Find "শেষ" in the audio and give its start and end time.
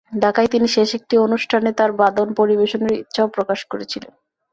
0.67-0.89